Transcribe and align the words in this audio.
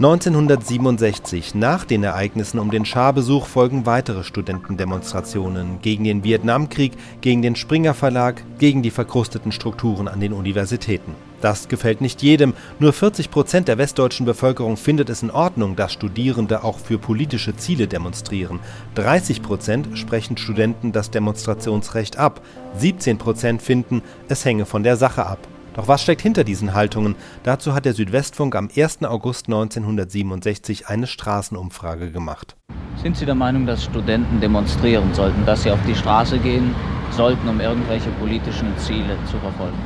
1967, 0.00 1.54
nach 1.54 1.84
den 1.84 2.02
Ereignissen 2.04 2.58
um 2.58 2.70
den 2.70 2.86
Scharbesuch, 2.86 3.44
folgen 3.44 3.84
weitere 3.84 4.24
Studentendemonstrationen 4.24 5.82
gegen 5.82 6.04
den 6.04 6.24
Vietnamkrieg, 6.24 6.92
gegen 7.20 7.42
den 7.42 7.54
Springer 7.54 7.92
Verlag, 7.92 8.42
gegen 8.58 8.80
die 8.80 8.90
verkrusteten 8.90 9.52
Strukturen 9.52 10.08
an 10.08 10.18
den 10.20 10.32
Universitäten. 10.32 11.14
Das 11.42 11.68
gefällt 11.68 12.00
nicht 12.00 12.22
jedem. 12.22 12.54
Nur 12.78 12.94
40 12.94 13.30
Prozent 13.30 13.68
der 13.68 13.76
westdeutschen 13.76 14.24
Bevölkerung 14.24 14.78
findet 14.78 15.10
es 15.10 15.22
in 15.22 15.30
Ordnung, 15.30 15.76
dass 15.76 15.92
Studierende 15.92 16.64
auch 16.64 16.78
für 16.78 16.96
politische 16.96 17.54
Ziele 17.58 17.86
demonstrieren. 17.86 18.58
30 18.94 19.42
Prozent 19.42 19.98
sprechen 19.98 20.38
Studenten 20.38 20.92
das 20.92 21.10
Demonstrationsrecht 21.10 22.16
ab. 22.16 22.40
17 22.78 23.18
Prozent 23.18 23.60
finden, 23.60 24.00
es 24.30 24.46
hänge 24.46 24.64
von 24.64 24.82
der 24.82 24.96
Sache 24.96 25.26
ab. 25.26 25.46
Doch 25.74 25.86
was 25.86 26.02
steckt 26.02 26.20
hinter 26.20 26.42
diesen 26.42 26.74
Haltungen? 26.74 27.14
Dazu 27.44 27.74
hat 27.74 27.84
der 27.84 27.94
Südwestfunk 27.94 28.56
am 28.56 28.68
1. 28.74 29.04
August 29.04 29.46
1967 29.46 30.88
eine 30.88 31.06
Straßenumfrage 31.06 32.10
gemacht. 32.10 32.56
Sind 33.00 33.16
Sie 33.16 33.24
der 33.24 33.36
Meinung, 33.36 33.66
dass 33.66 33.84
Studenten 33.84 34.40
demonstrieren 34.40 35.14
sollten, 35.14 35.46
dass 35.46 35.62
sie 35.62 35.70
auf 35.70 35.78
die 35.86 35.94
Straße 35.94 36.38
gehen 36.38 36.74
sollten, 37.12 37.48
um 37.48 37.60
irgendwelche 37.60 38.10
politischen 38.18 38.76
Ziele 38.78 39.16
zu 39.30 39.38
verfolgen? 39.38 39.78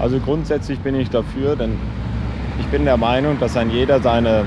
Also 0.00 0.18
grundsätzlich 0.18 0.78
bin 0.80 0.96
ich 0.96 1.08
dafür, 1.10 1.54
denn 1.54 1.78
ich 2.58 2.66
bin 2.66 2.84
der 2.84 2.96
Meinung, 2.96 3.38
dass 3.38 3.56
ein 3.56 3.70
jeder 3.70 4.00
seine 4.00 4.44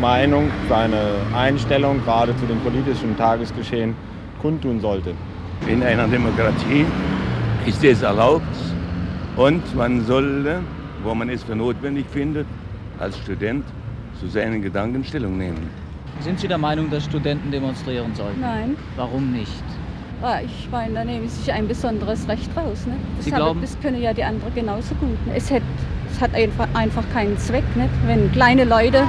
Meinung, 0.00 0.50
seine 0.68 1.16
Einstellung 1.34 2.02
gerade 2.04 2.36
zu 2.36 2.46
dem 2.46 2.60
politischen 2.60 3.16
Tagesgeschehen 3.16 3.96
kundtun 4.40 4.80
sollte. 4.80 5.14
In 5.66 5.82
einer 5.82 6.06
Demokratie 6.06 6.86
ist 7.66 7.82
es 7.82 8.02
erlaubt, 8.02 8.46
und 9.36 9.74
man 9.74 10.04
soll, 10.04 10.60
wo 11.02 11.14
man 11.14 11.28
es 11.28 11.42
für 11.44 11.54
notwendig 11.56 12.06
findet, 12.10 12.46
als 12.98 13.16
Student 13.18 13.64
zu 14.18 14.26
seinen 14.28 14.62
Gedanken 14.62 15.04
Stellung 15.04 15.36
nehmen. 15.36 15.68
Sind 16.20 16.40
Sie 16.40 16.48
der 16.48 16.58
Meinung, 16.58 16.88
dass 16.90 17.04
Studenten 17.04 17.50
demonstrieren 17.50 18.14
sollten? 18.14 18.40
Nein. 18.40 18.76
Warum 18.96 19.32
nicht? 19.32 19.62
Ah, 20.22 20.38
ich 20.42 20.66
meine, 20.72 20.94
da 20.94 21.04
nehmen 21.04 21.28
sie 21.28 21.42
sich 21.42 21.52
ein 21.52 21.68
besonderes 21.68 22.26
Recht 22.26 22.48
raus. 22.56 22.86
Ne? 22.86 22.94
Das, 23.16 23.26
Sie 23.26 23.32
habe, 23.32 23.42
glauben- 23.42 23.60
das 23.60 23.78
können 23.82 24.00
ja 24.00 24.14
die 24.14 24.24
anderen 24.24 24.54
genauso 24.54 24.94
gut. 24.94 25.10
Ne? 25.26 25.34
Es, 25.34 25.50
hat, 25.50 25.60
es 26.10 26.18
hat 26.22 26.34
einfach, 26.34 26.66
einfach 26.72 27.04
keinen 27.12 27.36
Zweck, 27.36 27.64
nicht? 27.76 27.90
wenn 28.06 28.32
kleine 28.32 28.64
Leute 28.64 29.02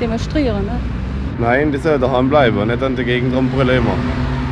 demonstrieren. 0.00 0.64
Ne? 0.64 0.78
Nein, 1.40 1.72
die 1.72 1.78
soll 1.78 1.98
daheim 1.98 2.28
bleiben, 2.28 2.64
nicht 2.68 2.82
an 2.82 2.94
der 2.94 3.04
Gegend 3.04 3.34
rumbrüllen 3.34 3.78
immer. 3.78 3.94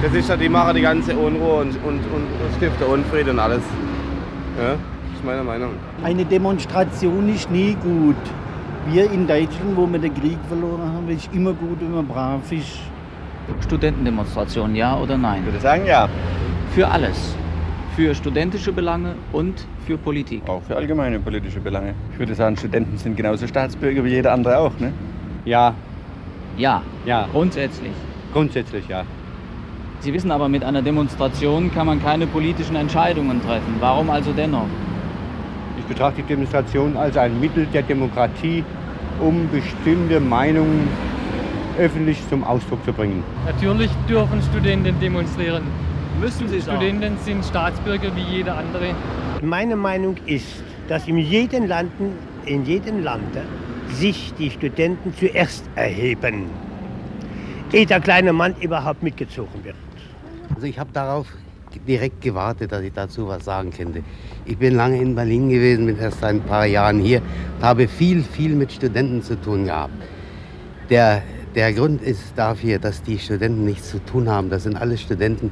Das 0.03 0.13
ist 0.13 0.29
ja, 0.29 0.37
die 0.37 0.49
machen 0.49 0.75
die 0.75 0.83
ganze 0.83 1.17
Unruhe 1.17 1.61
und, 1.61 1.77
und, 1.85 2.01
und, 2.13 2.27
und 2.27 2.55
stiften 2.57 2.87
Unfrieden 2.89 3.31
und 3.31 3.39
alles. 3.39 3.63
Ja, 4.59 4.71
das 4.71 5.19
ist 5.19 5.25
meine 5.25 5.43
Meinung. 5.43 5.71
Eine 6.03 6.25
Demonstration 6.25 7.29
ist 7.35 7.51
nie 7.51 7.75
gut. 7.83 8.17
Wir 8.91 9.11
in 9.11 9.27
Deutschland, 9.27 9.77
wo 9.77 9.87
wir 9.87 9.99
den 9.99 10.15
Krieg 10.15 10.39
verloren 10.49 10.93
haben, 10.95 11.09
ist 11.09 11.29
immer 11.33 11.53
gut, 11.55 11.81
wenn 11.81 11.93
man 11.95 12.07
brav 12.07 12.51
ist. 12.53 12.79
Studentendemonstration, 13.63 14.75
ja 14.75 14.97
oder 14.99 15.17
nein? 15.19 15.41
Ich 15.41 15.47
würde 15.47 15.61
sagen, 15.61 15.87
ja. 15.87 16.09
Für 16.75 16.89
alles. 16.89 17.35
Für 17.97 18.15
studentische 18.15 18.73
Belange 18.73 19.15
und 19.33 19.67
für 19.87 19.97
Politik. 19.97 20.43
Auch 20.49 20.63
für 20.63 20.77
allgemeine 20.77 21.21
politische 21.21 21.61
Belange. 21.61 21.95
Ich 22.13 22.19
würde 22.19 22.35
sagen, 22.35 22.57
Studenten 22.57 22.99
sind 22.99 23.17
genauso 23.17 23.47
Staatsbürger 23.47 24.05
wie 24.05 24.11
jeder 24.11 24.33
andere 24.33 24.59
auch. 24.59 24.73
Ne? 24.79 24.93
Ja, 25.45 25.75
Ja, 26.57 26.83
ja, 27.05 27.29
grundsätzlich. 27.33 27.93
grundsätzlich 28.33 28.89
ja. 28.89 29.05
Sie 30.01 30.13
wissen 30.13 30.31
aber, 30.31 30.49
mit 30.49 30.65
einer 30.65 30.83
Demonstration 30.83 31.73
kann 31.73 31.87
man 31.87 32.03
keine 32.03 32.27
politischen 32.27 32.77
Entscheidungen 32.77 33.43
treffen. 33.43 33.77
Warum 33.81 34.11
also 34.11 34.33
dennoch? 34.33 34.67
Ich 35.79 35.85
betrachte 35.85 36.23
die 36.23 36.29
Demonstration 36.29 36.97
als 36.97 37.17
ein 37.17 37.41
Mittel 37.41 37.67
der 37.67 37.83
Demokratie, 37.83 38.65
um 39.21 39.49
bestimmte 39.51 40.21
Meinungen 40.21 40.89
öffentlich 41.79 42.19
zum 42.29 42.45
Ausdruck 42.45 42.85
zu 42.85 42.93
bringen. 42.93 43.23
Natürlich 43.47 43.91
dürfen 44.09 44.41
Studenten 44.43 44.99
demonstrieren. 45.01 45.63
Müssen 46.21 46.49
Sie 46.49 46.59
es 46.59 46.69
auch? 46.69 46.77
Studenten 46.77 47.17
sind 47.19 47.45
Staatsbürger 47.45 48.15
wie 48.15 48.37
jeder 48.37 48.57
andere. 48.57 48.95
Meine 49.43 49.77
Meinung 49.77 50.17
ist, 50.27 50.63
dass 50.89 51.09
in 51.09 51.19
jedem 51.19 51.67
Land, 51.67 51.91
in 52.47 52.65
jedem 52.65 53.03
Land 53.03 53.37
sich 53.89 54.33
die 54.39 54.51
Studenten 54.51 55.13
zuerst 55.19 55.69
erheben, 55.75 56.47
ehe 57.73 57.87
der 57.87 58.01
kleine 58.01 58.33
Mann 58.33 58.55
überhaupt 58.61 59.03
mitgezogen 59.03 59.65
wird. 59.65 59.77
Also 60.53 60.67
ich 60.67 60.79
habe 60.79 60.91
darauf 60.93 61.27
direkt 61.87 62.21
gewartet, 62.21 62.73
dass 62.73 62.83
ich 62.83 62.93
dazu 62.93 63.29
was 63.29 63.45
sagen 63.45 63.71
könnte. 63.71 64.03
Ich 64.45 64.57
bin 64.57 64.75
lange 64.77 65.01
in 65.01 65.15
Berlin 65.15 65.49
gewesen, 65.49 65.87
bin 65.87 65.99
erst 65.99 66.23
ein 66.23 66.41
paar 66.41 66.67
Jahren 66.67 67.01
hier 67.01 67.21
und 67.59 67.65
habe 67.65 67.89
viel, 67.89 68.23
viel 68.23 68.55
mit 68.55 68.73
Studenten 68.73 69.23
zu 69.23 69.41
tun 69.41 69.65
gehabt. 69.65 69.95
Der, 70.91 71.23
der 71.55 71.73
Grund 71.73 72.03
ist 72.03 72.33
dafür, 72.37 72.79
dass 72.79 73.03
die 73.03 73.19
Studenten 73.19 73.65
nichts 73.65 73.91
zu 73.91 73.99
tun 74.05 74.29
haben. 74.29 74.51
Das 74.51 74.65
sind 74.65 74.77
alles 74.77 75.01
Studenten, 75.01 75.51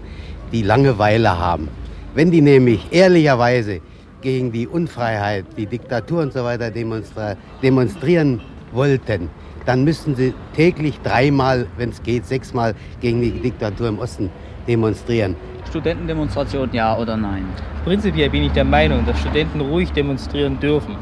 die 0.52 0.62
Langeweile 0.62 1.38
haben. 1.38 1.68
Wenn 2.14 2.30
die 2.30 2.40
nämlich 2.40 2.86
ehrlicherweise 2.90 3.80
gegen 4.20 4.52
die 4.52 4.68
Unfreiheit, 4.68 5.46
die 5.56 5.66
Diktatur 5.66 6.22
und 6.22 6.32
so 6.32 6.44
weiter 6.44 6.70
demonstra 6.70 7.36
demonstrieren 7.62 8.40
wollten, 8.72 9.28
dann 9.66 9.84
müssten 9.84 10.14
sie 10.14 10.34
täglich 10.54 11.00
dreimal, 11.00 11.66
wenn 11.76 11.90
es 11.90 12.02
geht, 12.02 12.26
sechsmal 12.26 12.74
gegen 13.00 13.20
die 13.20 13.30
Diktatur 13.30 13.88
im 13.88 13.98
Osten 13.98 14.30
demonstrieren. 14.66 15.36
Studentendemonstration, 15.68 16.70
ja 16.72 16.96
oder 16.96 17.16
nein? 17.16 17.44
Prinzipiell 17.84 18.30
bin 18.30 18.44
ich 18.44 18.52
der 18.52 18.64
Meinung, 18.64 19.04
dass 19.06 19.18
Studenten 19.20 19.60
ruhig 19.60 19.90
demonstrieren 19.92 20.58
dürfen. 20.60 20.96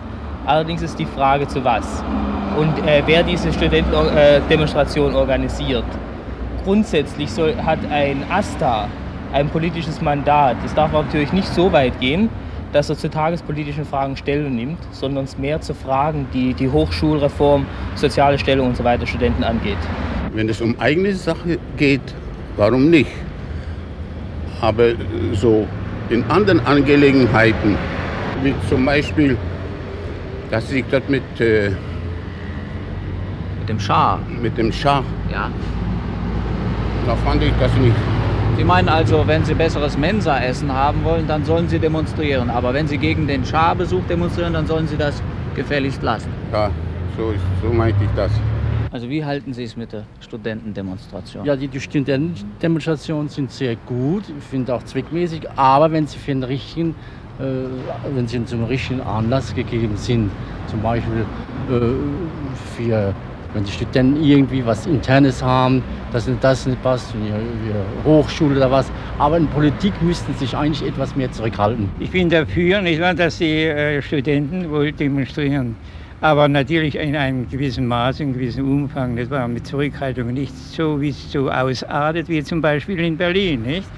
Allerdings 0.46 0.82
ist 0.82 0.98
die 0.98 1.06
Frage 1.06 1.46
zu 1.48 1.64
was 1.64 2.02
und 2.56 2.86
äh, 2.86 3.02
wer 3.06 3.22
diese 3.22 3.52
Studentendemonstration 3.52 5.14
organisiert. 5.14 5.84
Grundsätzlich 6.64 7.30
soll, 7.30 7.54
hat 7.56 7.78
ein 7.90 8.24
AStA 8.30 8.88
ein 9.32 9.48
politisches 9.48 10.00
Mandat. 10.00 10.56
Es 10.64 10.74
darf 10.74 10.92
aber 10.92 11.04
natürlich 11.04 11.32
nicht 11.32 11.48
so 11.48 11.72
weit 11.72 11.98
gehen, 12.00 12.28
dass 12.72 12.88
er 12.88 12.96
zu 12.96 13.10
tagespolitischen 13.10 13.84
Fragen 13.84 14.16
Stellung 14.16 14.54
nimmt, 14.54 14.78
sondern 14.92 15.24
es 15.24 15.36
mehr 15.36 15.60
zu 15.60 15.74
Fragen, 15.74 16.26
die 16.32 16.54
die 16.54 16.68
Hochschulreform, 16.68 17.66
soziale 17.94 18.38
Stellung 18.38 18.68
und 18.68 18.76
so 18.76 18.84
weiter 18.84 19.06
Studenten 19.06 19.44
angeht. 19.44 19.78
Wenn 20.32 20.48
es 20.48 20.60
um 20.60 20.78
eigene 20.78 21.14
Sache 21.14 21.58
geht, 21.76 22.14
warum 22.56 22.90
nicht? 22.90 23.10
Aber 24.60 24.90
so 25.32 25.66
in 26.10 26.22
anderen 26.24 26.60
Angelegenheiten, 26.66 27.76
wie 28.42 28.54
zum 28.68 28.84
Beispiel, 28.84 29.36
dass 30.50 30.68
sich 30.68 30.84
dort 30.90 31.08
mit, 31.08 31.22
äh, 31.40 31.70
Mit 33.60 33.68
dem 33.68 33.80
Schah, 33.80 34.18
mit 34.42 34.58
dem 34.58 34.72
Schach, 34.72 35.04
ja. 35.30 35.50
da 37.06 37.16
fand 37.16 37.42
ich 37.42 37.52
das 37.60 37.72
nicht. 37.76 38.19
Sie 38.60 38.66
meinen 38.66 38.90
also, 38.90 39.26
wenn 39.26 39.42
Sie 39.42 39.54
besseres 39.54 39.96
Mensa-Essen 39.96 40.70
haben 40.70 41.02
wollen, 41.02 41.26
dann 41.26 41.46
sollen 41.46 41.66
Sie 41.66 41.78
demonstrieren. 41.78 42.50
Aber 42.50 42.74
wenn 42.74 42.86
Sie 42.86 42.98
gegen 42.98 43.26
den 43.26 43.42
Schah-Besuch 43.42 44.02
demonstrieren, 44.06 44.52
dann 44.52 44.66
sollen 44.66 44.86
Sie 44.86 44.98
das 44.98 45.22
gefälligst 45.54 46.02
lassen. 46.02 46.28
Ja, 46.52 46.70
so, 47.16 47.30
ist, 47.30 47.40
so 47.62 47.72
meinte 47.72 48.04
ich 48.04 48.10
das. 48.14 48.30
Also 48.92 49.08
wie 49.08 49.24
halten 49.24 49.54
Sie 49.54 49.64
es 49.64 49.78
mit 49.78 49.94
der 49.94 50.04
Studentendemonstration? 50.20 51.46
Ja, 51.46 51.56
die, 51.56 51.68
die 51.68 51.80
Studentendemonstrationen 51.80 53.30
sind 53.30 53.50
sehr 53.50 53.76
gut, 53.76 54.24
ich 54.28 54.44
finde 54.44 54.74
auch 54.74 54.82
zweckmäßig, 54.82 55.48
aber 55.56 55.90
wenn 55.90 56.06
sie 56.06 56.18
für 56.18 56.32
den 56.32 56.42
richtigen, 56.42 56.94
äh, 57.38 57.44
wenn 58.14 58.28
sie 58.28 58.44
zum 58.44 58.64
richtigen 58.64 59.00
Anlass 59.00 59.54
gegeben 59.54 59.96
sind, 59.96 60.30
zum 60.66 60.82
Beispiel 60.82 61.24
äh, 61.70 62.76
für, 62.76 63.14
wenn 63.54 63.64
die 63.64 63.72
Studenten 63.72 64.22
irgendwie 64.22 64.64
was 64.64 64.86
Internes 64.86 65.42
haben, 65.42 65.82
dass 66.12 66.28
das 66.40 66.66
nicht 66.66 66.82
passt, 66.82 67.14
Hochschule 68.04 68.56
oder 68.56 68.70
was, 68.70 68.90
aber 69.18 69.36
in 69.36 69.46
Politik 69.48 69.92
müssten 70.02 70.34
sich 70.34 70.56
eigentlich 70.56 70.88
etwas 70.88 71.16
mehr 71.16 71.30
zurückhalten. 71.30 71.88
Ich 71.98 72.10
bin 72.10 72.28
dafür, 72.28 72.80
nicht 72.80 73.00
wahr, 73.00 73.14
dass 73.14 73.38
die 73.38 73.64
äh, 73.64 74.00
Studenten 74.02 74.70
wohl 74.70 74.92
demonstrieren. 74.92 75.76
Aber 76.22 76.48
natürlich 76.48 76.96
in 76.96 77.16
einem 77.16 77.48
gewissen 77.48 77.86
Maß, 77.86 78.20
in 78.20 78.26
einem 78.26 78.34
gewissen 78.34 78.64
Umfang, 78.64 79.14
nicht 79.14 79.30
wahr, 79.30 79.48
mit 79.48 79.66
Zurückhaltung, 79.66 80.32
nicht 80.34 80.54
so, 80.54 81.00
wie 81.00 81.08
es 81.08 81.32
so 81.32 81.50
ausartet, 81.50 82.28
wie 82.28 82.42
zum 82.44 82.60
Beispiel 82.60 83.00
in 83.00 83.16
Berlin. 83.16 83.62
Nicht? 83.62 83.88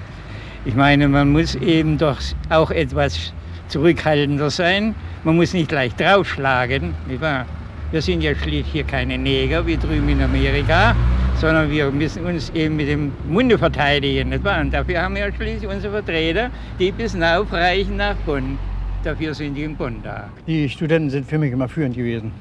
Ich 0.64 0.76
meine, 0.76 1.08
man 1.08 1.32
muss 1.32 1.56
eben 1.56 1.98
doch 1.98 2.18
auch 2.48 2.70
etwas 2.70 3.32
zurückhaltender 3.66 4.50
sein. 4.50 4.94
Man 5.24 5.34
muss 5.34 5.52
nicht 5.52 5.68
gleich 5.68 5.96
draufschlagen. 5.96 6.94
Nicht 7.08 7.20
wahr? 7.20 7.46
Wir 7.92 8.00
sind 8.00 8.22
ja 8.22 8.34
schließlich 8.34 8.72
hier 8.72 8.84
keine 8.84 9.18
Neger 9.18 9.66
wie 9.66 9.76
drüben 9.76 10.08
in 10.08 10.22
Amerika, 10.22 10.96
sondern 11.38 11.70
wir 11.70 11.90
müssen 11.90 12.24
uns 12.24 12.48
eben 12.54 12.76
mit 12.76 12.88
dem 12.88 13.12
Munde 13.28 13.58
verteidigen. 13.58 14.30
Nicht 14.30 14.42
wahr? 14.42 14.62
Und 14.62 14.72
dafür 14.72 15.02
haben 15.02 15.14
wir 15.14 15.26
ja 15.26 15.34
schließlich 15.34 15.70
unsere 15.70 15.92
Vertreter, 15.92 16.50
die 16.78 16.90
bis 16.90 17.14
raufreichen 17.14 17.98
nach 17.98 18.14
Bonn. 18.24 18.56
Dafür 19.04 19.34
sind 19.34 19.56
die 19.56 19.64
in 19.64 19.76
Bonn 19.76 19.96
da. 20.02 20.30
Die 20.46 20.70
Studenten 20.70 21.10
sind 21.10 21.26
für 21.26 21.36
mich 21.36 21.52
immer 21.52 21.68
führend 21.68 21.94
gewesen. 21.94 22.32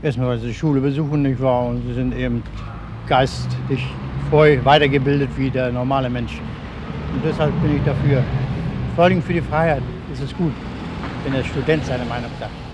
Erstmal, 0.00 0.28
weil 0.28 0.38
sie 0.38 0.46
die 0.46 0.54
Schule 0.54 0.80
besuchen, 0.80 1.22
nicht 1.22 1.42
wahr? 1.42 1.66
Und 1.66 1.82
sie 1.88 1.94
sind 1.94 2.16
eben 2.16 2.44
geistig 3.08 3.84
voll 4.30 4.64
weitergebildet 4.64 5.30
wie 5.36 5.50
der 5.50 5.72
normale 5.72 6.08
Mensch. 6.08 6.38
Und 7.12 7.24
deshalb 7.24 7.52
bin 7.62 7.78
ich 7.78 7.82
dafür. 7.82 8.22
Vor 8.94 9.06
allem 9.06 9.20
für 9.20 9.32
die 9.32 9.40
Freiheit 9.40 9.82
ist 10.12 10.22
es 10.22 10.36
gut, 10.36 10.52
wenn 11.24 11.32
der 11.32 11.42
Student 11.42 11.84
seine 11.84 12.04
Meinung 12.04 12.30
sagt. 12.38 12.69